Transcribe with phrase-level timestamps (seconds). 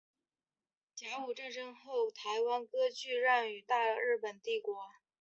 [0.95, 2.89] 甲午战争后台湾割
[3.23, 4.75] 让予大日本帝国。